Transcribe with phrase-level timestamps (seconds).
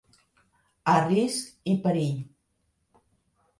[0.93, 2.19] A risc i perill.